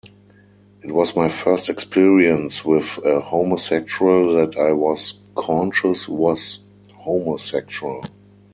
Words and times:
It 0.83 0.93
was 0.93 1.15
my 1.15 1.27
first 1.29 1.69
experience 1.69 2.65
with 2.65 2.97
a 3.05 3.19
homosexual 3.21 4.33
that 4.33 4.57
I 4.57 4.71
was 4.73 5.19
conscious 5.35 6.09
was 6.09 6.57
homosexual. 6.95 8.01